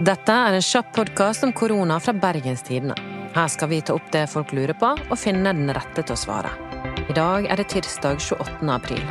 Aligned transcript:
Dette 0.00 0.32
er 0.32 0.54
en 0.56 0.62
kjapp 0.64 0.94
podkast 0.96 1.42
om 1.44 1.50
korona 1.52 1.98
fra 2.00 2.14
Bergens 2.16 2.62
Tidende. 2.64 2.94
Her 3.34 3.48
skal 3.52 3.68
vi 3.68 3.82
ta 3.84 3.92
opp 3.98 4.06
det 4.14 4.22
folk 4.32 4.54
lurer 4.56 4.72
på, 4.80 4.94
og 4.96 5.18
finne 5.20 5.52
den 5.52 5.68
rette 5.76 6.00
til 6.00 6.14
å 6.14 6.16
svare. 6.16 6.52
I 7.04 7.16
dag 7.18 7.44
er 7.44 7.60
det 7.60 7.66
tirsdag 7.68 8.16
28. 8.16 8.70
april. 8.72 9.02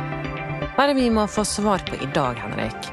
Hva 0.74 0.82
er 0.82 0.90
det 0.90 0.96
vi 0.98 1.04
må 1.14 1.28
få 1.30 1.44
svar 1.46 1.84
på 1.86 1.94
i 1.94 2.08
dag, 2.10 2.42
Henrik? 2.42 2.90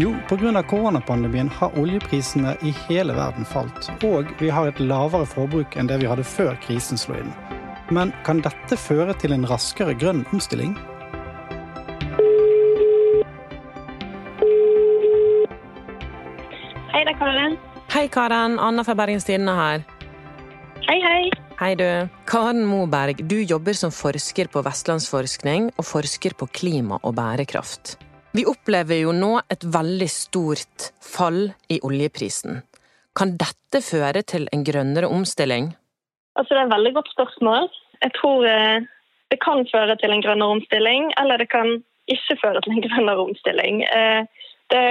Jo, 0.00 0.14
pga. 0.30 0.62
koronapandemien 0.64 1.52
har 1.58 1.76
oljeprisene 1.76 2.56
i 2.64 2.72
hele 2.86 3.12
verden 3.12 3.44
falt, 3.44 3.92
og 4.00 4.32
vi 4.40 4.48
har 4.48 4.72
et 4.72 4.80
lavere 4.80 5.28
forbruk 5.28 5.76
enn 5.76 5.92
det 5.92 6.00
vi 6.00 6.08
hadde 6.08 6.24
før 6.24 6.56
krisen 6.64 6.96
slo 6.96 7.20
inn. 7.20 7.36
Men 7.92 8.16
kan 8.24 8.40
dette 8.40 8.80
føre 8.80 9.12
til 9.20 9.36
en 9.36 9.44
raskere 9.44 9.92
grønn 9.92 10.24
omstilling? 10.32 10.72
Hei, 17.14 17.20
Karen. 17.20 17.52
Hei, 17.94 18.08
Karen. 18.08 18.58
Anna 18.58 18.82
fra 18.82 18.94
Bergens 18.98 19.24
Tidende 19.24 19.52
her. 19.54 19.82
Hei, 20.82 20.96
hei. 20.98 21.28
Hei, 21.60 21.76
du. 21.78 21.86
Karen 22.26 22.64
Moberg, 22.66 23.20
du 23.30 23.36
jobber 23.38 23.76
som 23.78 23.92
forsker 23.94 24.50
på 24.50 24.62
Vestlandsforskning 24.66 25.68
og 25.78 25.86
forsker 25.86 26.34
på 26.34 26.48
klima 26.50 26.98
og 27.06 27.14
bærekraft. 27.14 27.94
Vi 28.34 28.42
opplever 28.50 29.04
jo 29.04 29.14
nå 29.14 29.30
et 29.46 29.62
veldig 29.62 30.10
stort 30.10 30.90
fall 30.98 31.52
i 31.70 31.78
oljeprisen. 31.86 32.64
Kan 33.14 33.38
dette 33.38 33.84
føre 33.86 34.26
til 34.26 34.50
en 34.50 34.66
grønnere 34.66 35.06
omstilling? 35.06 35.70
Altså, 36.34 36.50
det 36.50 36.64
er 36.64 36.66
et 36.66 36.76
veldig 36.76 36.96
godt 36.98 37.14
spørsmål. 37.14 37.70
Jeg 38.02 38.14
tror 38.18 38.48
eh, 38.50 38.78
det 39.30 39.38
kan 39.44 39.62
føre 39.70 39.94
til 40.02 40.18
en 40.18 40.26
grønnere 40.26 40.58
omstilling, 40.58 41.12
eller 41.22 41.38
det 41.38 41.52
kan 41.54 41.76
ikke 42.10 42.42
føre 42.42 42.66
til 42.66 42.74
en 42.74 42.86
grønnere 42.88 43.28
omstilling. 43.30 43.84
Eh, 43.86 44.50
det 44.74 44.88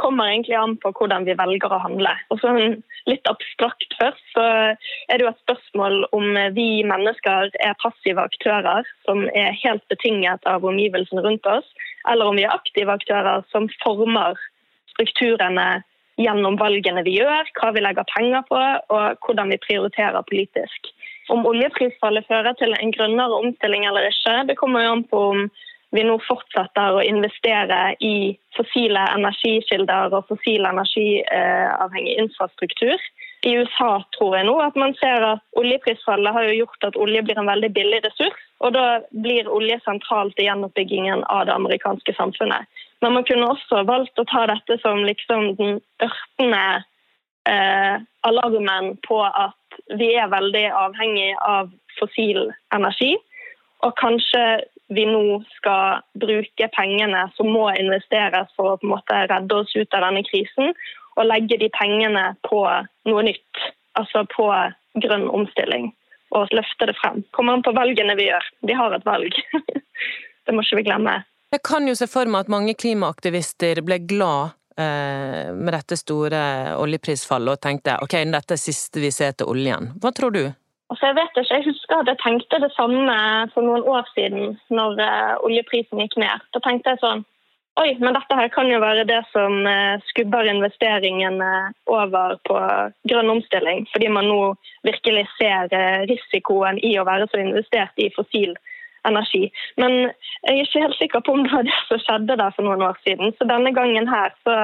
kommer 0.00 0.28
egentlig 0.30 0.56
an 0.58 0.76
på 0.82 0.92
hvordan 0.98 1.26
vi 1.28 1.36
velger 1.38 1.72
å 1.72 1.80
handle. 1.82 2.12
Og 2.32 2.40
sånn 2.42 2.82
litt 3.10 3.28
abstrakt 3.30 3.96
først, 3.98 4.24
så 4.34 4.44
er 4.74 5.16
det 5.16 5.26
jo 5.26 5.30
et 5.32 5.42
spørsmål 5.44 6.06
om 6.16 6.38
vi 6.56 6.68
mennesker 6.86 7.50
er 7.64 7.80
passive 7.82 8.24
aktører 8.24 8.88
som 9.06 9.26
er 9.32 9.56
helt 9.62 9.84
betinget 9.92 10.44
av 10.48 10.64
omgivelsene 10.66 11.24
rundt 11.24 11.48
oss, 11.50 11.66
eller 12.10 12.30
om 12.30 12.38
vi 12.38 12.46
er 12.46 12.54
aktive 12.54 12.94
aktører 12.94 13.44
som 13.52 13.68
former 13.82 14.38
strukturene 14.94 15.82
gjennom 16.20 16.56
valgene 16.60 17.02
vi 17.06 17.16
gjør, 17.18 17.48
hva 17.58 17.72
vi 17.74 17.82
legger 17.82 18.06
penger 18.12 18.44
på 18.48 18.58
og 18.58 19.26
hvordan 19.26 19.50
vi 19.50 19.62
prioriterer 19.64 20.26
politisk. 20.28 20.90
Om 21.32 21.46
oljeprisfallet 21.48 22.26
fører 22.28 22.54
til 22.60 22.74
en 22.76 22.92
grønnere 22.94 23.40
omstilling 23.40 23.86
eller 23.88 24.10
ikke, 24.10 24.42
det 24.50 24.58
kommer 24.60 24.84
jo 24.84 24.92
an 24.98 25.06
på 25.10 25.22
om 25.32 25.46
vi 25.94 26.02
nå 26.02 26.16
fortsetter 26.26 26.96
å 26.96 27.02
investere 27.06 27.94
i 28.02 28.34
fossile 28.56 29.04
energikilder 29.14 30.14
og 30.16 30.26
fossil 30.30 30.66
energiavhengig 30.66 32.16
infrastruktur. 32.24 32.98
I 33.46 33.52
USA 33.60 33.90
tror 34.16 34.34
jeg 34.38 34.48
nå 34.48 34.54
at 34.64 34.76
man 34.80 34.94
ser 34.98 35.22
at 35.26 35.60
oljeprisfallet 35.60 36.34
har 36.34 36.48
jo 36.48 36.56
gjort 36.62 36.88
at 36.88 36.98
olje 36.98 37.22
blir 37.26 37.38
en 37.38 37.50
veldig 37.50 37.70
billig 37.76 38.00
ressurs. 38.06 38.40
Og 38.64 38.72
da 38.74 39.02
blir 39.12 39.50
olje 39.52 39.76
sentralt 39.84 40.38
i 40.40 40.48
gjenoppbyggingen 40.48 41.26
av 41.30 41.44
det 41.46 41.54
amerikanske 41.54 42.14
samfunnet. 42.16 42.66
Men 43.04 43.18
man 43.18 43.26
kunne 43.28 43.50
også 43.52 43.84
valgt 43.84 44.18
å 44.18 44.26
ta 44.30 44.46
dette 44.48 44.78
som 44.80 45.04
liksom 45.04 45.52
den 45.60 45.78
ørtende 46.02 46.64
eh, 47.50 48.00
alarmen 48.24 48.94
på 49.06 49.20
at 49.28 49.80
vi 50.00 50.14
er 50.16 50.32
veldig 50.32 50.64
avhengig 50.72 51.34
av 51.44 51.70
fossil 51.98 52.48
energi. 52.74 53.12
Og 53.84 53.92
kanskje 54.00 54.64
vi 54.92 55.06
nå 55.08 55.40
skal 55.56 56.02
bruke 56.20 56.68
pengene 56.76 57.24
som 57.36 57.48
må 57.52 57.68
investeres 57.78 58.50
for 58.56 58.74
å 58.74 58.78
på 58.80 58.88
en 58.88 58.94
måte 58.94 59.20
redde 59.30 59.56
oss 59.56 59.72
ut 59.76 59.96
av 59.96 60.04
denne 60.08 60.24
krisen, 60.26 60.74
og 61.14 61.28
legge 61.28 61.58
de 61.60 61.70
pengene 61.72 62.32
på 62.48 62.60
noe 63.08 63.26
nytt. 63.26 63.62
Altså 63.94 64.24
på 64.32 64.48
grønn 64.98 65.28
omstilling. 65.30 65.92
Og 66.34 66.50
løfte 66.50 66.88
det 66.90 66.96
frem. 66.98 67.22
Kommer 67.36 67.54
an 67.54 67.62
på 67.62 67.74
valgene 67.76 68.16
vi 68.18 68.26
gjør. 68.26 68.48
Vi 68.66 68.74
har 68.74 68.96
et 68.96 69.06
valg. 69.06 69.38
det 70.44 70.54
må 70.54 70.64
ikke 70.64 70.80
vi 70.80 70.86
glemme. 70.88 71.20
Jeg 71.54 71.62
kan 71.62 71.86
jo 71.86 71.94
se 71.94 72.08
for 72.10 72.26
meg 72.26 72.48
at 72.48 72.50
mange 72.50 72.74
klimaaktivister 72.74 73.78
ble 73.86 74.00
glad 74.02 74.56
eh, 74.80 75.52
med 75.54 75.70
dette 75.76 75.94
store 76.00 76.40
oljeprisfallet 76.82 77.54
og 77.54 77.62
tenkte 77.62 77.94
ok, 78.02 78.16
dette 78.34 78.56
er 78.56 78.60
siste 78.60 79.02
vi 79.02 79.12
ser 79.14 79.36
til 79.38 79.52
oljen. 79.54 79.92
Hva 80.02 80.10
tror 80.16 80.34
du? 80.34 80.42
Altså, 80.92 81.06
jeg 81.08 81.16
vet 81.16 81.38
ikke, 81.40 81.54
jeg 81.54 81.64
husker 81.68 82.00
at 82.00 82.10
jeg 82.10 82.20
tenkte 82.22 82.60
det 82.60 82.72
samme 82.74 83.14
for 83.54 83.64
noen 83.66 83.86
år 83.88 84.04
siden, 84.12 84.58
når 84.70 84.98
uh, 85.00 85.44
oljeprisen 85.46 86.02
gikk 86.02 86.18
ned. 86.20 86.44
Da 86.54 86.60
tenkte 86.64 86.94
jeg 86.94 87.04
sånn 87.04 87.24
Oi, 87.74 87.96
men 87.98 88.14
dette 88.14 88.36
her 88.38 88.46
kan 88.54 88.68
jo 88.70 88.76
være 88.78 89.02
det 89.08 89.18
som 89.32 89.64
uh, 89.66 89.96
skubber 90.06 90.46
investeringene 90.46 91.48
over 91.90 92.36
på 92.46 92.58
grønn 93.10 93.32
omstilling. 93.32 93.88
Fordi 93.90 94.12
man 94.14 94.28
nå 94.30 94.52
virkelig 94.86 95.24
ser 95.40 95.74
risikoen 96.06 96.78
i 96.86 96.92
å 97.00 97.06
være 97.08 97.26
så 97.32 97.40
investert 97.42 97.98
i 97.98 98.12
fossil 98.14 98.54
energi. 99.08 99.48
Men 99.80 99.96
jeg 100.04 100.52
er 100.52 100.62
ikke 100.62 100.84
helt 100.84 101.00
sikker 101.00 101.24
på 101.24 101.34
om 101.34 101.42
det 101.44 101.52
var 101.56 101.66
det 101.66 101.80
som 101.88 102.02
skjedde 102.04 102.38
der 102.40 102.54
for 102.56 102.68
noen 102.68 102.84
år 102.86 103.00
siden. 103.06 103.34
Så 103.38 103.48
denne 103.50 103.74
gangen 103.74 104.06
her 104.08 104.30
så 104.46 104.58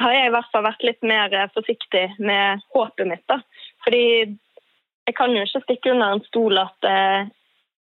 har 0.00 0.14
jeg 0.14 0.30
i 0.30 0.34
hvert 0.34 0.52
fall 0.52 0.64
vært 0.64 0.86
litt 0.86 1.02
mer 1.06 1.34
forsiktig 1.54 2.06
med 2.18 2.64
håpet 2.74 3.10
mitt. 3.10 3.24
da. 3.28 3.40
Fordi 3.84 4.04
jeg 5.10 5.18
kan 5.18 5.34
jo 5.34 5.42
ikke 5.42 5.64
stikke 5.66 5.92
under 5.94 6.14
en 6.14 6.26
stol 6.30 6.58
at 6.62 6.86
eh, 6.86 7.28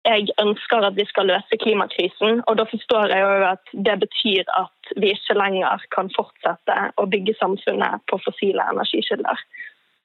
jeg 0.03 0.33
ønsker 0.43 0.83
at 0.83 0.95
vi 0.99 1.05
skal 1.07 1.29
løse 1.31 1.59
klimakrisen. 1.63 2.41
Og 2.47 2.57
da 2.59 2.65
forstår 2.67 3.13
jeg 3.13 3.23
jo 3.23 3.45
at 3.47 3.75
det 3.87 3.99
betyr 4.03 4.49
at 4.59 4.95
vi 4.99 5.13
ikke 5.15 5.37
lenger 5.39 5.85
kan 5.95 6.11
fortsette 6.17 6.79
å 6.99 7.07
bygge 7.13 7.37
samfunnet 7.39 8.03
på 8.11 8.19
fossile 8.25 8.65
energikilder. 8.73 9.39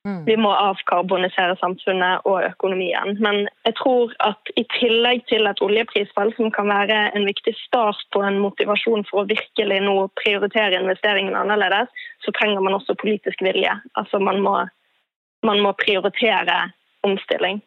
Mm. 0.06 0.22
Vi 0.28 0.36
må 0.38 0.52
avkarbonisere 0.54 1.56
samfunnet 1.58 2.22
og 2.30 2.46
økonomien. 2.46 3.18
Men 3.24 3.48
jeg 3.66 3.74
tror 3.80 4.14
at 4.24 4.52
i 4.56 4.64
tillegg 4.78 5.26
til 5.28 5.50
et 5.50 5.62
oljeprisfall, 5.64 6.30
som 6.38 6.54
kan 6.54 6.70
være 6.70 7.00
en 7.18 7.26
viktig 7.26 7.56
start 7.64 8.06
på 8.14 8.22
en 8.22 8.38
motivasjon 8.44 9.02
for 9.10 9.24
å 9.24 9.28
virkelig 9.32 9.82
nå 9.84 9.96
prioritere 10.22 10.78
investeringene 10.78 11.42
annerledes, 11.42 11.90
så 12.22 12.34
trenger 12.38 12.62
man 12.62 12.78
også 12.78 12.96
politisk 13.02 13.42
vilje. 13.42 13.74
Altså 13.98 14.22
man 14.22 14.40
må, 14.46 14.56
man 15.42 15.64
må 15.66 15.74
prioritere 15.82 16.68
omstilling 17.06 17.60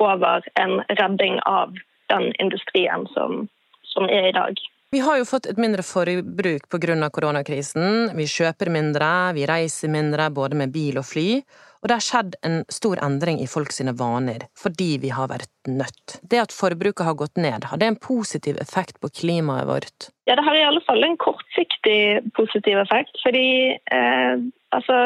over 0.00 0.44
en 0.60 0.80
redding 0.88 1.40
av 1.46 1.74
den 2.08 2.32
industrien 2.42 3.06
som, 3.14 3.48
som 3.82 4.04
er 4.04 4.28
i 4.28 4.36
dag. 4.36 4.60
Vi 4.90 4.98
har 4.98 5.20
jo 5.20 5.26
fått 5.28 5.46
et 5.46 5.58
mindre 5.60 5.84
forbruk 5.86 6.64
pga. 6.66 7.10
koronakrisen. 7.14 8.10
Vi 8.16 8.26
kjøper 8.26 8.72
mindre, 8.74 9.32
vi 9.36 9.46
reiser 9.46 9.92
mindre 9.92 10.30
både 10.34 10.58
med 10.58 10.72
bil 10.74 10.98
og 10.98 11.06
fly. 11.06 11.42
Og 11.80 11.88
det 11.88 11.96
har 11.96 12.04
skjedd 12.04 12.34
en 12.44 12.58
stor 12.68 13.00
endring 13.00 13.38
i 13.40 13.48
folk 13.48 13.72
sine 13.72 13.94
vaner, 13.96 14.44
fordi 14.58 14.98
vi 15.00 15.12
har 15.16 15.30
vært 15.32 15.48
nødt. 15.68 16.18
Det 16.20 16.42
at 16.42 16.52
forbruket 16.52 17.06
har 17.06 17.16
gått 17.16 17.40
ned, 17.40 17.64
har 17.70 17.80
det 17.80 17.88
en 17.88 17.96
positiv 17.96 18.60
effekt 18.60 19.00
på 19.00 19.08
klimaet 19.20 19.68
vårt? 19.68 20.10
Ja, 20.28 20.36
det 20.36 20.44
har 20.44 20.58
i 20.58 20.66
alle 20.66 20.82
fall 20.84 21.02
en 21.04 21.16
kortsiktig 21.20 22.20
positiv 22.36 22.82
effekt. 22.84 23.16
Fordi 23.24 23.48
eh, 23.80 24.44
altså, 24.76 24.98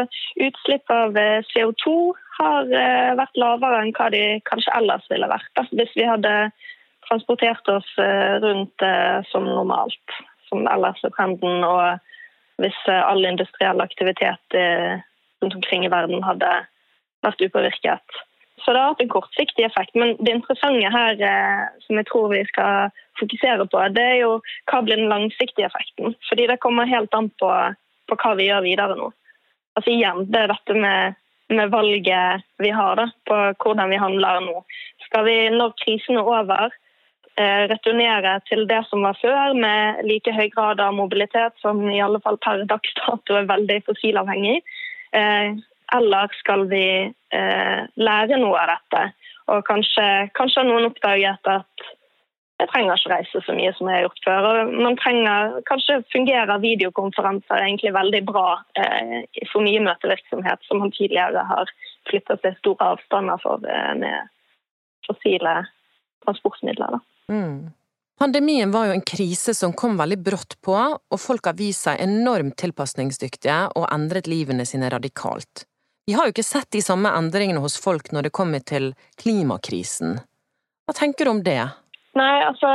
utslipp 0.49 0.91
av 0.91 1.17
eh, 1.17 1.47
CO2 1.55 1.95
har 2.41 2.75
eh, 2.75 3.15
vært 3.23 3.39
lavere 3.39 3.85
enn 3.85 3.95
hva 3.95 4.11
de 4.11 4.25
kanskje 4.51 4.75
ellers 4.75 5.07
ville 5.15 5.31
vært. 5.31 5.51
altså, 5.55 5.79
Hvis 5.79 5.95
vi 5.95 6.11
hadde 6.11 6.35
transportert 7.07 7.71
oss 7.71 7.87
eh, 8.03 8.35
rundt 8.43 8.83
eh, 8.83 9.23
som 9.31 9.47
normalt, 9.47 10.19
som 10.51 10.67
ellers 10.67 11.07
er 11.07 11.15
trenden. 11.15 11.63
Og 11.63 12.63
hvis 12.63 12.77
all 12.87 13.25
industriell 13.27 13.81
aktivitet 13.83 14.59
rundt 15.45 15.59
omkring 15.61 15.85
i 15.87 15.93
verden 15.93 16.25
hadde 16.27 16.51
vært 17.25 17.45
upåvirket. 17.45 18.21
Så 18.65 18.73
det 18.73 18.81
har 18.81 18.95
hatt 18.95 19.03
en 19.05 19.13
kortsiktig 19.13 19.67
effekt. 19.67 19.95
Men 19.99 20.15
det 20.25 20.39
interessante 20.39 20.91
her 20.93 21.19
som 21.85 21.99
jeg 22.01 22.07
tror 22.09 22.31
vi 22.33 22.45
skal 22.49 22.93
fokusere 23.21 23.67
på, 23.69 23.81
det 23.93 24.05
er 24.13 24.21
jo 24.23 24.31
hva 24.71 24.81
blir 24.85 25.01
den 25.01 25.13
langsiktige 25.13 25.69
effekten. 25.69 26.15
Fordi 26.31 26.47
det 26.49 26.61
kommer 26.63 26.89
helt 26.89 27.13
an 27.19 27.29
på, 27.43 27.51
på 28.09 28.19
hva 28.23 28.33
vi 28.39 28.49
gjør 28.49 28.65
videre 28.65 28.97
nå. 28.97 29.11
Altså 29.75 29.93
igjen, 29.93 30.25
det 30.31 30.45
er 30.45 30.53
dette 30.55 30.79
med 30.79 31.21
med 31.49 31.71
valget 31.71 32.43
vi 32.59 32.71
har 32.71 32.97
da, 32.97 33.09
på 33.29 33.37
hvordan 33.63 33.91
vi 33.91 34.01
handler 34.01 34.41
nå. 34.45 34.63
Skal 35.07 35.27
vi, 35.29 35.37
når 35.53 35.75
krisen 35.83 36.19
er 36.19 36.29
over, 36.29 36.73
eh, 37.37 37.65
returnere 37.71 38.39
til 38.49 38.67
det 38.71 38.85
som 38.89 39.03
var 39.03 39.19
før, 39.21 39.55
med 39.55 40.05
like 40.09 40.33
høy 40.33 40.49
grad 40.55 40.81
av 40.81 40.95
mobilitet 40.95 41.53
som 41.61 41.83
i 41.91 42.01
alle 42.01 42.21
fall 42.21 42.39
per 42.39 42.65
dags 42.71 42.95
dato 43.01 43.37
er 43.37 43.51
veldig 43.51 43.83
fossilavhengig? 43.89 44.63
Eh, 45.15 45.55
eller 45.95 46.33
skal 46.41 46.67
vi 46.71 46.87
eh, 47.07 47.83
lære 47.97 48.41
noe 48.41 48.63
av 48.63 48.73
dette? 48.75 49.05
Og 49.53 49.61
kanskje, 49.69 50.07
kanskje 50.35 50.63
har 50.63 50.71
noen 50.71 50.89
oppdaget 50.89 51.53
at 51.53 51.91
jeg 52.63 52.71
trenger 52.71 52.97
ikke 52.97 53.11
reise 53.11 53.41
så 53.43 53.55
mye 53.57 53.73
som 53.75 53.89
jeg 53.91 53.99
har 53.99 54.05
gjort 54.07 54.25
før. 54.25 54.47
Og 54.49 54.75
man 54.87 54.97
trenger, 55.01 55.57
Kanskje 55.69 55.99
fungerer 56.15 56.63
videokonferanser 56.63 57.65
egentlig 57.67 57.93
veldig 57.97 58.23
bra 58.29 58.47
eh, 58.79 59.25
for 59.51 59.67
mye 59.67 59.83
møtevirksomhet, 59.85 60.63
som 60.69 60.81
man 60.83 60.95
tidligere 60.95 61.43
har 61.51 61.73
flytta 62.09 62.39
til 62.43 62.55
store 62.61 62.93
avstander 62.95 63.43
for 63.43 63.65
eh, 63.69 63.95
med 63.99 64.31
fossile 65.07 65.65
transportmidler. 66.25 67.01
Mm. 67.29 67.75
Pandemien 68.19 68.71
var 68.71 68.87
jo 68.87 68.93
en 68.95 69.03
krise 69.03 69.55
som 69.59 69.73
kom 69.75 69.97
veldig 69.99 70.19
brått 70.23 70.55
på, 70.63 70.75
og 70.75 71.21
folk 71.21 71.49
har 71.51 71.57
vist 71.59 71.89
seg 71.89 72.03
enormt 72.05 72.57
tilpasningsdyktige 72.63 73.57
og 73.75 73.89
endret 73.91 74.31
livene 74.31 74.67
sine 74.69 74.91
radikalt. 74.93 75.67
Vi 76.07 76.15
har 76.15 76.29
jo 76.29 76.35
ikke 76.35 76.47
sett 76.47 76.71
de 76.77 76.83
samme 76.85 77.11
endringene 77.17 77.63
hos 77.65 77.79
folk 77.81 78.13
når 78.13 78.29
det 78.29 78.37
kommer 78.37 78.63
til 78.63 78.93
klimakrisen. 79.23 80.19
Hva 80.85 80.95
tenker 80.95 81.27
du 81.27 81.33
om 81.33 81.43
det? 81.43 81.63
Nei, 82.15 82.45
altså 82.45 82.71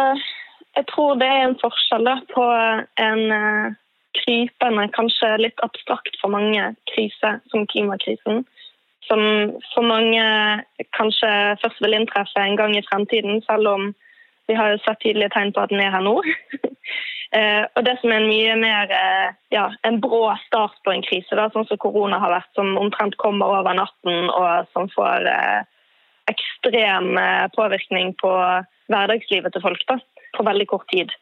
Jeg 0.76 0.86
tror 0.92 1.16
det 1.20 1.28
er 1.28 1.44
en 1.44 1.58
forskjell 1.60 2.06
da, 2.06 2.16
på 2.30 2.44
en 3.04 3.24
uh, 3.34 3.78
krypende, 4.20 4.86
kanskje 4.96 5.32
litt 5.42 5.64
abstrakt 5.66 6.20
for 6.22 6.32
mange, 6.32 6.70
krise 6.92 7.32
som 7.52 7.66
klimakrisen. 7.72 8.44
Som 9.08 9.24
for 9.74 9.88
mange 9.88 10.24
kanskje 10.96 11.32
først 11.64 11.82
vil 11.84 11.98
inntreffe 11.98 12.44
en 12.44 12.58
gang 12.60 12.76
i 12.78 12.86
fremtiden, 12.86 13.42
selv 13.48 13.72
om 13.72 13.90
vi 14.50 14.58
har 14.58 14.74
jo 14.74 14.82
sett 14.84 15.00
tydelige 15.04 15.32
tegn 15.36 15.54
på 15.54 15.62
at 15.64 15.72
den 15.74 15.84
er 15.86 15.96
her 15.96 16.06
nå. 16.06 16.18
Eh, 17.30 17.62
og 17.78 17.84
det 17.86 17.92
som 18.02 18.10
er 18.10 18.24
en 18.24 18.26
mye 18.26 18.54
mer 18.58 18.90
eh, 18.90 19.36
ja, 19.54 19.68
en 19.86 20.00
brå 20.02 20.32
start 20.48 20.80
på 20.82 20.90
en 20.90 21.04
krise, 21.06 21.36
da, 21.38 21.44
sånn 21.54 21.68
som 21.70 21.78
korona 21.78 22.18
har 22.18 22.32
vært, 22.34 22.50
som 22.58 22.72
omtrent 22.82 23.14
kommer 23.22 23.54
over 23.60 23.78
natten 23.78 24.32
og 24.34 24.66
som 24.74 24.90
får 24.90 25.28
eh, 25.30 25.60
ekstrem 26.34 27.12
eh, 27.22 27.46
påvirkning 27.54 28.16
på 28.18 28.32
hverdagslivet 28.90 29.54
til 29.54 29.62
folk 29.62 29.86
da, 29.92 30.00
på 30.40 30.48
veldig 30.50 30.68
kort 30.74 30.90
tid. 30.90 31.14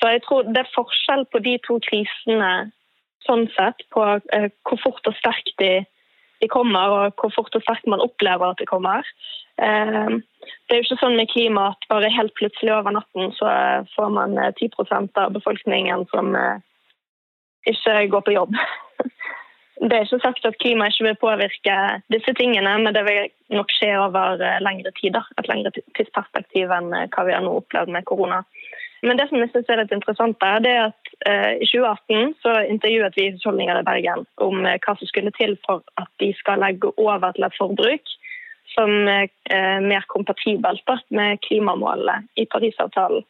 Så 0.00 0.14
jeg 0.14 0.24
tror 0.24 0.48
det 0.48 0.62
er 0.62 0.72
forskjell 0.72 1.26
på 1.28 1.44
de 1.44 1.58
to 1.68 1.76
krisene 1.90 2.50
sånn 3.28 3.44
sett, 3.52 3.84
på 3.92 4.06
hvor 4.24 4.80
fort 4.80 5.12
og 5.12 5.20
sterkt 5.20 5.52
de, 5.60 5.74
de 6.40 6.48
kommer, 6.48 6.94
og 6.94 7.20
hvor 7.20 7.32
fort 7.34 7.54
og 7.56 7.62
sterkt 7.64 7.88
man 7.90 8.02
opplever 8.04 8.52
at 8.52 8.60
de 8.60 8.68
kommer. 8.68 9.06
Eh, 9.60 10.12
det 10.40 10.74
er 10.74 10.80
jo 10.80 10.86
ikke 10.86 11.00
sånn 11.02 11.18
med 11.18 11.30
klima 11.32 11.70
at 11.74 11.88
bare 11.92 12.12
helt 12.14 12.32
plutselig 12.38 12.72
over 12.72 12.96
natten 12.96 13.34
så 13.36 13.50
får 13.94 14.12
man 14.14 14.38
10 14.56 14.70
eh, 14.86 15.08
av 15.20 15.34
befolkningen 15.36 16.06
som 16.12 16.32
eh, 16.38 16.62
ikke 17.68 18.06
går 18.14 18.26
på 18.28 18.38
jobb. 18.38 18.56
Det 19.80 19.96
er 19.96 20.02
ikke 20.04 20.18
sagt 20.20 20.44
at 20.44 20.58
klima 20.60 20.90
ikke 20.90 21.06
vil 21.06 21.14
påvirke 21.22 21.74
disse 22.12 22.34
tingene, 22.36 22.74
men 22.84 22.92
det 22.92 23.00
vil 23.06 23.30
nok 23.56 23.70
skje 23.72 23.94
over 23.96 24.36
lengre 24.60 24.90
tid. 24.98 25.16
Et 25.40 25.48
lengre 25.48 25.72
tidsperspektiv 25.96 26.68
enn 26.76 26.90
hva 26.92 27.24
vi 27.24 27.32
har 27.32 27.40
nå 27.40 27.54
opplevd 27.62 27.88
med 27.94 28.04
korona. 28.04 28.42
Men 29.00 29.16
det 29.16 29.30
som 29.30 29.40
jeg 29.40 29.48
synes 29.54 29.72
er 29.72 29.80
litt 29.80 29.94
interessant, 29.96 30.44
er 30.44 30.68
at 30.82 30.99
i 31.26 31.66
2018 31.68 32.34
så 32.40 32.52
intervjuet 32.64 33.16
vi 33.16 33.26
husholdninger 33.34 33.80
i 33.80 33.84
Bergen 33.84 34.22
om 34.40 34.62
hva 34.64 34.94
som 34.96 35.08
skulle 35.08 35.32
til 35.36 35.56
for 35.66 35.82
at 36.00 36.08
de 36.22 36.30
skal 36.38 36.62
legge 36.62 36.92
over 36.96 37.34
til 37.36 37.44
et 37.44 37.58
forbruk 37.58 38.14
som 38.72 38.92
er 39.10 39.28
eh, 39.50 39.80
mer 39.84 40.06
kompatibelt 40.08 40.94
med 41.10 41.42
klimamålene 41.44 42.22
i 42.40 42.46
Parisavtalen. 42.46 43.26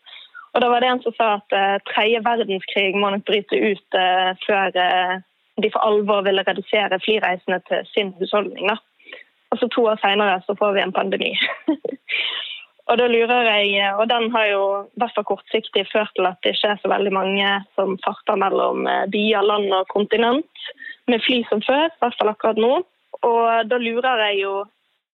Og 0.53 0.63
da 0.63 0.69
var 0.71 0.83
det 0.83 0.91
en 0.91 1.03
som 1.03 1.15
sa 1.17 1.29
at 1.39 1.83
tredje 1.87 2.21
verdenskrig 2.27 2.95
må 2.99 3.11
nok 3.11 3.23
bryte 3.27 3.55
ut 3.55 3.99
før 4.43 4.73
de 4.75 5.71
for 5.71 5.87
alvor 5.87 6.25
ville 6.27 6.43
redusere 6.47 6.99
flyreisene 7.05 7.61
til 7.69 7.87
sin 7.95 8.11
husholdning. 8.19 8.71
Og 9.51 9.59
så 9.59 9.69
to 9.71 9.85
år 9.87 9.99
seinere 10.03 10.41
så 10.47 10.55
får 10.59 10.73
vi 10.75 10.83
en 10.83 10.93
pandemi. 10.93 11.33
og 12.91 12.99
da 12.99 13.07
lurer 13.07 13.47
jeg, 13.47 13.93
og 13.95 14.09
den 14.11 14.29
har 14.35 14.47
jo 14.51 14.63
i 14.83 15.01
hvert 15.01 15.15
fall 15.15 15.29
kortsiktig 15.29 15.85
ført 15.93 16.11
til 16.17 16.27
at 16.27 16.41
det 16.43 16.57
ikke 16.57 16.73
er 16.75 16.81
så 16.83 16.91
veldig 16.91 17.13
mange 17.15 17.53
som 17.79 17.95
farter 18.03 18.39
mellom 18.41 18.89
byer, 19.13 19.47
land 19.47 19.71
og 19.77 19.87
kontinent 19.93 20.67
med 21.11 21.23
fly 21.23 21.41
som 21.49 21.63
før, 21.63 21.87
i 21.87 22.03
hvert 22.03 22.19
fall 22.19 22.33
akkurat 22.33 22.59
nå. 22.61 22.73
Og 23.27 23.71
da 23.71 23.79
lurer 23.79 24.25
jeg 24.27 24.43
jo 24.43 24.55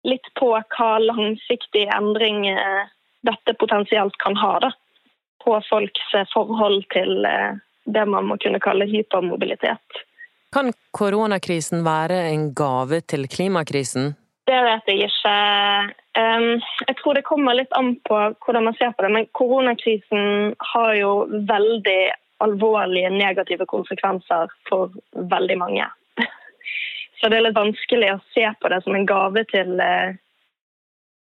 litt 0.06 0.28
på 0.40 0.52
hva 0.54 0.90
langsiktig 1.02 1.88
endring 1.96 2.46
eh, 2.52 2.84
dette 3.26 3.56
potensielt 3.60 4.18
kan 4.22 4.38
ha 4.38 4.58
da, 4.68 4.72
på 5.44 5.58
folks 5.70 6.14
eh, 6.18 6.28
forhold 6.34 6.86
til 6.94 7.26
eh, 7.26 7.58
det 7.86 8.06
man 8.10 8.30
må 8.30 8.38
kunne 8.42 8.62
kalle 8.62 8.88
hypermobilitet. 8.90 10.04
Kan 10.56 10.72
koronakrisen 10.96 11.84
være 11.86 12.22
en 12.32 12.52
gave 12.56 13.02
til 13.02 13.28
klimakrisen? 13.28 14.14
Det 14.46 14.58
vet 14.62 14.90
jeg 14.92 15.08
ikke. 15.08 15.36
Jeg 16.16 16.96
tror 17.00 17.18
det 17.18 17.26
kommer 17.26 17.58
litt 17.58 17.72
an 17.78 17.96
på 18.06 18.18
hvordan 18.46 18.68
man 18.68 18.76
ser 18.78 18.92
på 18.94 19.06
det. 19.06 19.12
Men 19.16 19.30
koronakrisen 19.38 20.54
har 20.74 20.92
jo 21.00 21.14
veldig 21.50 22.02
alvorlige 22.46 23.10
negative 23.10 23.66
konsekvenser 23.72 24.52
for 24.70 24.94
veldig 25.34 25.58
mange. 25.58 25.88
Så 27.18 27.32
det 27.32 27.40
er 27.40 27.48
litt 27.48 27.58
vanskelig 27.58 28.12
å 28.14 28.22
se 28.36 28.46
på 28.62 28.70
det 28.70 28.84
som 28.86 28.98
en 28.98 29.08
gave 29.10 29.46
til, 29.50 29.80
eh, 29.82 30.14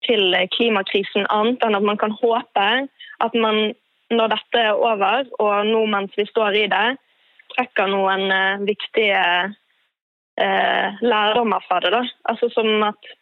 til 0.04 0.36
klimakrisen, 0.58 1.24
annet 1.32 1.64
enn 1.64 1.78
at 1.78 1.86
man 1.86 2.00
kan 2.00 2.12
håpe 2.20 2.68
at 3.24 3.40
man 3.40 3.72
når 4.12 4.34
dette 4.34 4.60
er 4.60 4.76
over, 4.76 5.24
og 5.40 5.66
nå 5.70 5.84
mens 5.90 6.12
vi 6.18 6.26
står 6.28 6.58
i 6.58 6.66
det, 6.70 6.86
trekker 7.54 7.88
noen 7.88 8.26
uh, 8.28 8.64
viktige 8.66 9.20
uh, 10.40 11.02
lærdommer 11.02 11.64
fra 11.68 11.80
det. 11.84 11.92
Da. 11.94 12.02
Altså 12.30 12.50
som 12.54 12.70
at 12.86 13.12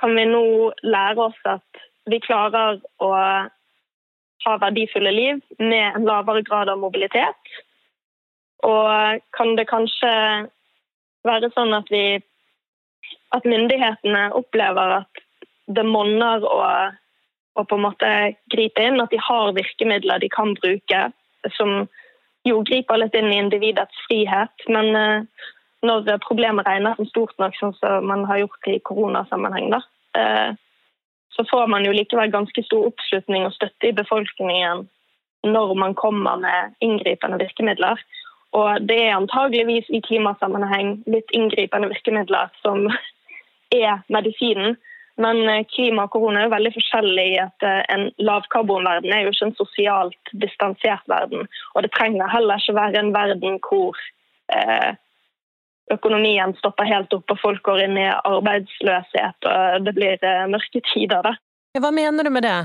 kan 0.00 0.16
vi 0.16 0.26
nå 0.28 0.72
lære 0.84 1.28
oss 1.30 1.38
at 1.48 1.84
vi 2.06 2.20
klarer 2.22 2.80
å 3.02 3.12
ha 4.46 4.58
verdifulle 4.62 5.10
liv 5.10 5.40
med 5.58 5.96
en 5.96 6.06
lavere 6.06 6.44
grad 6.46 6.70
av 6.70 6.78
mobilitet? 6.82 7.54
Og 8.66 9.22
kan 9.36 9.56
det 9.56 9.68
kanskje 9.70 10.12
være 11.26 11.50
sånn 11.54 11.74
at 11.76 11.90
vi 11.90 12.20
at 13.34 13.48
myndighetene 13.48 14.28
opplever 14.38 15.00
at 15.00 15.22
det 15.66 15.84
monner 15.86 16.44
å, 16.46 16.58
og, 17.56 17.66
på 17.68 17.78
en 17.78 17.84
måte 17.88 18.10
gripe 18.52 18.82
inn. 18.82 19.00
At 19.02 19.12
de 19.14 19.20
har 19.22 19.54
virkemidler 19.56 20.22
de 20.22 20.30
kan 20.32 20.54
bruke 20.60 21.08
som 21.56 21.86
jo 22.46 22.60
griper 22.66 23.00
litt 23.02 23.16
inn 23.18 23.32
i 23.32 23.40
individets 23.42 24.04
frihet. 24.06 24.66
Men 24.70 24.92
uh, 24.94 25.46
når 25.86 26.18
problemet 26.26 26.66
regner 26.68 26.96
som 26.98 27.08
stort 27.08 27.34
nok, 27.42 27.56
sånn 27.58 27.74
som 27.80 28.06
man 28.10 28.24
har 28.28 28.42
gjort 28.44 28.70
i 28.70 28.78
koronasammenheng, 28.84 29.70
da, 29.74 29.80
uh, 30.18 30.50
så 31.36 31.44
får 31.50 31.66
man 31.68 31.84
jo 31.84 31.92
likevel 31.92 32.32
ganske 32.32 32.62
stor 32.64 32.88
oppslutning 32.90 33.44
og 33.46 33.54
støtte 33.56 33.90
i 33.90 33.96
befolkningen 33.96 34.86
når 35.46 35.74
man 35.78 35.94
kommer 35.94 36.40
med 36.40 36.74
inngripende 36.80 37.38
virkemidler. 37.38 38.00
Og 38.56 38.88
det 38.88 38.96
er 39.04 39.18
antageligvis 39.18 39.88
i 39.92 40.00
klimasammenheng 40.06 41.02
litt 41.12 41.32
inngripende 41.36 41.90
virkemidler 41.92 42.52
som 42.64 42.86
er 43.84 44.02
medisinen. 44.08 44.78
Men 45.20 45.48
eh, 45.48 45.64
klima 45.72 46.04
og 46.04 46.12
korona 46.12 46.42
er 46.42 46.48
jo 46.48 46.52
veldig 46.52 46.72
forskjellig 46.74 47.26
i 47.32 47.38
at 47.40 47.64
eh, 47.64 47.82
en 47.94 48.10
lavkarbonverden 48.20 49.12
er 49.12 49.24
jo 49.24 49.32
ikke 49.32 49.48
en 49.48 49.56
sosialt 49.56 50.32
distansert 50.44 51.04
verden. 51.08 51.48
Og 51.74 51.84
det 51.84 51.92
trenger 51.96 52.32
heller 52.32 52.60
ikke 52.60 52.76
være 52.76 53.00
en 53.00 53.14
verden 53.16 53.56
hvor 53.64 53.96
eh, 54.52 54.92
økonomien 55.92 56.54
stopper 56.58 56.88
helt 56.88 57.12
opp 57.14 57.30
og 57.30 57.38
folk 57.40 57.62
går 57.66 57.84
inn 57.84 57.98
i 58.00 58.06
arbeidsløshet 58.10 59.46
og 59.50 59.84
det 59.86 59.94
blir 59.94 60.24
mørke 60.50 60.82
tider. 60.92 61.22
Da. 61.22 61.36
Hva 61.78 61.92
mener 61.94 62.26
du 62.26 62.32
med 62.34 62.42
det? 62.46 62.56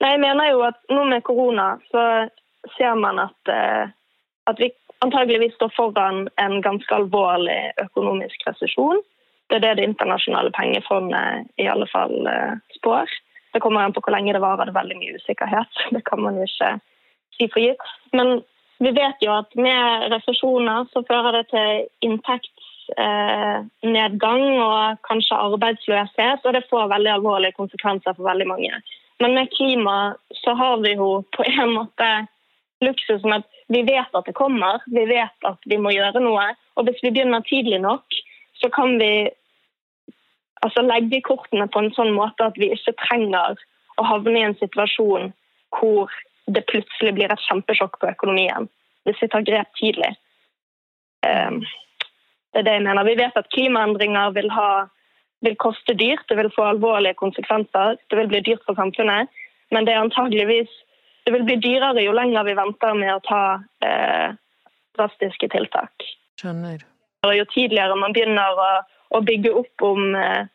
Nei, 0.00 0.12
jeg 0.14 0.22
mener 0.22 0.52
jo 0.52 0.62
at 0.68 0.78
nå 0.92 1.02
med 1.10 1.24
korona 1.26 1.72
så 1.90 2.04
ser 2.76 2.94
man 3.00 3.18
at, 3.24 3.52
at 4.46 4.62
vi 4.62 4.70
antageligvis 5.04 5.54
står 5.54 5.72
foran 5.76 6.28
en 6.36 6.60
ganske 6.62 6.94
alvorlig 6.94 7.72
økonomisk 7.82 8.46
resesjon. 8.48 9.02
Det 9.48 9.56
er 9.56 9.60
det 9.60 9.76
Det 9.76 9.88
internasjonale 9.88 10.50
pengefondet 10.50 11.48
i 11.56 11.66
alle 11.66 11.86
fall 11.90 12.26
eh, 12.26 12.54
spår. 12.76 13.08
Det 13.52 13.60
kommer 13.60 13.80
an 13.80 13.92
på 13.92 14.02
hvor 14.04 14.14
lenge 14.14 14.32
det 14.32 14.42
varer. 14.42 14.64
Det 14.64 14.74
er 14.74 14.80
veldig 14.82 14.98
mye 15.00 15.16
usikkerhet. 15.18 15.80
Det 15.94 16.04
kan 16.06 16.22
man 16.22 16.36
jo 16.38 16.46
ikke 16.46 16.70
si 17.36 17.48
for 17.52 17.60
gitt. 17.64 17.86
Men 18.12 18.42
vi 18.80 18.90
vet 18.96 19.20
jo 19.20 19.28
at 19.34 19.52
med 19.60 20.06
resesjoner 20.12 20.86
så 20.92 21.02
fører 21.04 21.32
det 21.36 21.46
til 21.52 21.70
inntektsnedgang 22.06 24.44
og 24.64 24.80
kanskje 25.04 25.36
arbeidsløshet, 25.36 26.40
og 26.44 26.52
det 26.56 26.68
får 26.70 26.92
veldig 26.94 27.12
alvorlige 27.18 27.58
konsekvenser 27.58 28.12
for 28.16 28.24
veldig 28.30 28.48
mange. 28.48 28.74
Men 29.20 29.30
med 29.36 29.52
klima 29.52 29.96
så 30.40 30.50
har 30.56 30.76
vi 30.80 30.90
jo 30.96 31.24
på 31.36 31.42
en 31.44 31.72
måte 31.76 32.08
luksusen 32.80 33.32
at 33.36 33.44
vi 33.68 33.80
vet 33.84 34.08
at 34.16 34.26
det 34.26 34.38
kommer, 34.38 34.80
vi 34.88 35.04
vet 35.10 35.38
at 35.44 35.58
vi 35.68 35.76
må 35.76 35.90
gjøre 35.92 36.20
noe. 36.24 36.54
Og 36.80 36.84
hvis 36.88 37.02
vi 37.04 37.12
begynner 37.12 37.40
tidlig 37.44 37.80
nok, 37.84 38.06
så 38.60 38.68
kan 38.72 38.96
vi 38.98 39.28
altså, 40.64 40.80
legge 40.88 41.20
kortene 41.28 41.68
på 41.68 41.78
en 41.84 41.92
sånn 41.96 42.12
måte 42.16 42.44
at 42.48 42.56
vi 42.56 42.72
ikke 42.72 42.96
trenger 43.04 43.60
å 44.00 44.02
havne 44.08 44.38
i 44.40 44.46
en 44.48 44.60
situasjon 44.60 45.32
hvor 45.76 46.08
det 46.54 46.66
plutselig 46.70 47.14
blir 47.16 47.32
et 47.32 47.46
kjempesjokk 47.48 47.98
på 48.00 48.10
økonomien. 48.10 48.68
Hvis 49.08 49.20
vi 49.22 49.28
tar 49.32 49.46
grep 49.46 49.70
tidlig. 49.80 50.10
Um, 51.24 51.62
det 52.52 52.62
er 52.62 52.66
det 52.66 52.76
jeg 52.78 52.86
mener. 52.86 53.06
Vi 53.06 53.16
vet 53.20 53.36
at 53.38 53.50
klimaendringer 53.54 54.34
vil, 54.36 54.50
ha, 54.52 54.70
vil 55.46 55.56
koste 55.62 55.94
dyrt, 55.96 56.26
det 56.28 56.36
vil 56.40 56.52
få 56.54 56.66
alvorlige 56.72 57.18
konsekvenser. 57.20 57.96
Det 58.10 58.18
vil 58.18 58.30
bli 58.32 58.42
dyrt 58.50 58.64
for 58.66 58.78
samfunnet. 58.78 59.30
Men 59.70 59.86
det 59.86 59.94
er 59.94 60.04
antageligvis 60.04 60.72
det 61.24 61.34
vil 61.34 61.44
bli 61.46 61.56
dyrere 61.62 62.02
jo 62.04 62.14
lenger 62.16 62.46
vi 62.48 62.56
venter 62.58 62.96
med 62.96 63.12
å 63.12 63.20
ta 63.22 63.42
eh, 63.86 64.32
drastiske 64.98 65.50
tiltak. 65.52 66.06
Skjønner. 66.40 66.80
Og 67.28 67.36
jo 67.36 67.44
tidligere 67.52 67.98
man 68.00 68.14
begynner 68.16 68.56
å, 68.56 68.70
å 69.14 69.20
bygge 69.22 69.52
opp 69.60 69.84
om 69.84 70.16
eh, 70.16 70.48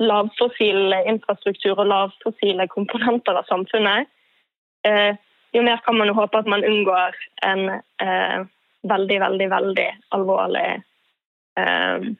lavfossil 0.00 0.94
infrastruktur 1.10 1.74
og 1.74 1.90
lavfossile 1.90 2.68
komponenter 2.72 3.36
av 3.36 3.48
samfunnet, 3.50 4.08
eh, 4.86 5.16
jo 5.52 5.62
mer 5.62 5.82
kan 5.84 5.98
man 5.98 6.08
jo 6.08 6.14
håpe 6.14 6.38
at 6.38 6.48
man 6.48 6.64
unngår 6.64 7.16
en 7.46 7.68
eh, 7.70 8.38
veldig, 8.82 9.20
veldig, 9.20 9.48
veldig 9.50 9.88
alvorlig 10.16 10.68
eh, 11.58 12.10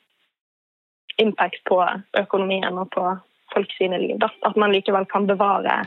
impact 1.23 1.64
på 1.69 1.81
økonomien 2.19 2.79
og 2.79 2.90
på 2.95 3.07
folk 3.55 3.73
sine 3.79 3.99
liv. 3.99 4.17
Da. 4.19 4.31
At 4.47 4.57
man 4.57 4.73
likevel 4.75 5.07
kan 5.11 5.26
bevare 5.31 5.83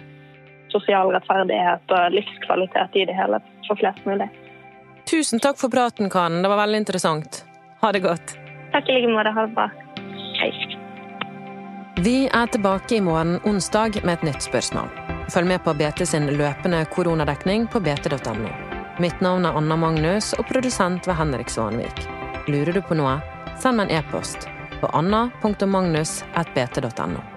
sosial 0.74 1.12
rettferdighet 1.14 1.92
og 1.94 2.16
livskvalitet 2.16 2.96
i 3.02 3.06
det 3.10 3.18
hele 3.18 3.42
for 3.68 3.80
flest 3.80 4.06
mulig. 4.10 4.30
Tusen 5.10 5.42
takk 5.44 5.60
for 5.60 5.74
praten, 5.74 6.10
Karen. 6.10 6.42
Det 6.44 6.50
var 6.50 6.64
veldig 6.64 6.84
interessant. 6.86 7.44
Ha 7.84 7.92
det 7.92 8.06
godt. 8.08 8.38
Takk 8.74 8.90
i 8.90 8.98
like 8.98 9.12
måte. 9.12 9.36
Ha 9.36 9.48
det 9.48 9.56
bra. 9.58 9.70
Hei. 10.40 10.52
Vi 12.04 12.18
er 12.26 12.52
tilbake 12.56 12.98
i 12.98 13.04
morgen 13.04 13.38
onsdag 13.46 14.02
med 14.04 14.18
et 14.18 14.30
nytt 14.32 14.48
spørsmål. 14.48 15.03
Følg 15.32 15.48
med 15.48 15.64
på 15.64 15.74
BT 15.74 16.08
sin 16.08 16.38
løpende 16.38 16.86
koronadekning 16.92 17.68
på 17.72 17.80
bt.no. 17.80 18.50
Mitt 19.00 19.22
navn 19.22 19.46
er 19.46 19.58
Anna 19.58 19.76
Magnus, 19.80 20.34
og 20.38 20.48
produsent 20.50 21.08
var 21.08 21.14
Henrik 21.22 21.50
Svanvik. 21.50 22.08
Lurer 22.48 22.74
du 22.76 22.82
på 22.84 22.94
noe, 23.00 23.22
send 23.62 23.78
meg 23.80 23.90
en 23.90 23.96
e-post 24.02 24.48
på 24.82 24.88
anna.magnus.bt.no. 24.94 27.33